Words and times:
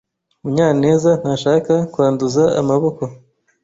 Munyanezntashaka 0.41 1.75
kwanduza 1.93 2.43
amaboko. 2.61 3.03